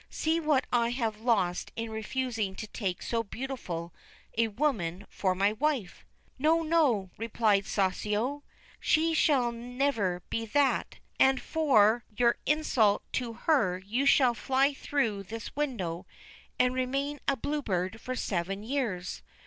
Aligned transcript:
'See 0.23 0.39
what 0.39 0.65
I 0.73 0.89
have 0.89 1.21
lost 1.21 1.71
in 1.75 1.91
refusing 1.91 2.55
to 2.55 2.65
take 2.65 3.03
so 3.03 3.21
beautiful 3.21 3.93
a 4.35 4.47
woman 4.47 5.05
for 5.11 5.35
my 5.35 5.53
wife.'' 5.53 6.07
No 6.39 6.65
I 6.65 6.67
no 6.67 7.03
I' 7.03 7.15
replied 7.19 7.65
Soussio,' 7.67 8.41
she 8.89 9.13
shall 9.13 9.51
never 9.51 10.23
be 10.31 10.47
that, 10.47 10.97
and 11.19 11.39
for 11.39 11.97
87 11.97 11.99
THE 11.99 11.99
BLUE 11.99 11.99
BIRD 12.15 12.19
your 12.19 12.35
insult 12.57 13.03
to 13.13 13.33
her 13.45 13.77
you 13.77 14.05
shall 14.07 14.33
fly 14.33 14.73
through 14.73 15.21
this 15.21 15.55
window, 15.55 16.07
and 16.57 16.73
remain 16.73 17.19
a 17.27 17.37
Blue 17.37 17.61
Bird 17.61 18.01
for 18.01 18.15
seven 18.15 18.63
years. 18.63 19.21